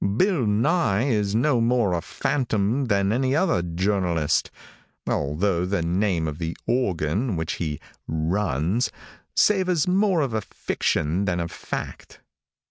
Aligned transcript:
Bill 0.17 0.47
Nye 0.47 1.03
is 1.03 1.35
no 1.35 1.61
more 1.61 1.93
a 1.93 2.01
phantom 2.01 2.85
than 2.85 3.11
any 3.13 3.35
other 3.35 3.61
journalist, 3.61 4.49
although 5.05 5.63
the 5.63 5.83
name 5.83 6.27
of 6.27 6.39
the 6.39 6.57
organ 6.65 7.35
which 7.35 7.53
he 7.61 7.79
'runs' 8.07 8.89
savors 9.35 9.87
more 9.87 10.21
of 10.21 10.43
fiction 10.43 11.25
than 11.25 11.39
of 11.39 11.51
fact. 11.51 12.19